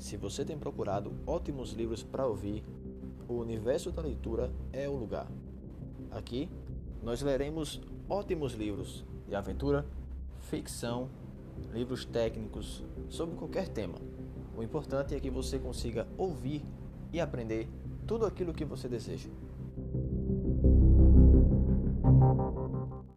[0.00, 2.64] Se você tem procurado ótimos livros para ouvir,
[3.28, 5.30] o universo da leitura é o lugar.
[6.10, 6.48] Aqui
[7.02, 9.86] nós leremos ótimos livros de aventura,
[10.40, 11.10] ficção,
[11.74, 13.98] livros técnicos sobre qualquer tema.
[14.56, 16.64] O importante é que você consiga ouvir
[17.12, 17.68] e aprender
[18.06, 19.28] tudo aquilo que você deseja.